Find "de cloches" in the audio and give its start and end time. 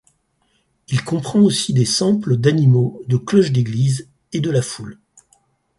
3.07-3.51